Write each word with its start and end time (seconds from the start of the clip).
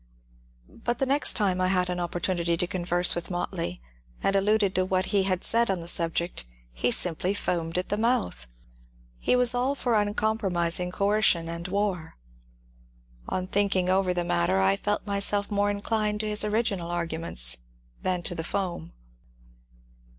*^ 0.73 0.83
But 0.83 0.97
the 0.97 1.05
next 1.05 1.33
time 1.33 1.61
I 1.61 1.67
had 1.67 1.87
an 1.87 1.99
opportunity 1.99 2.57
to 2.57 2.65
converse 2.65 3.13
with 3.13 3.29
Motley, 3.29 3.83
and 4.23 4.35
alluded 4.35 4.73
to 4.73 4.83
what 4.83 5.05
he 5.13 5.25
had 5.25 5.43
said 5.43 5.69
on 5.69 5.79
the 5.79 5.87
subject, 5.87 6.43
he 6.73 6.89
simply 6.89 7.35
foamed 7.35 7.77
at 7.77 7.89
the 7.89 7.97
mouth. 7.99 8.47
He 9.19 9.35
was 9.35 9.53
all 9.53 9.75
for 9.75 9.93
uncompromising 9.93 10.91
coercion 10.91 11.47
and 11.47 11.67
war. 11.67 12.15
On 13.29 13.45
thinking 13.45 13.89
over 13.89 14.11
the 14.11 14.23
matter, 14.23 14.57
I 14.59 14.75
felt 14.75 15.05
myself 15.05 15.51
more 15.51 15.69
inclined 15.69 16.19
to 16.21 16.27
his 16.29 16.43
original 16.43 16.89
arguments 16.89 17.57
than 18.01 18.23
to 18.23 18.35
tiie 18.35 18.43
foam." 18.45 18.93